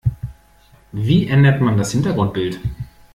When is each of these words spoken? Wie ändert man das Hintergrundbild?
Wie 0.93 1.27
ändert 1.27 1.61
man 1.61 1.77
das 1.77 1.91
Hintergrundbild? 1.91 2.59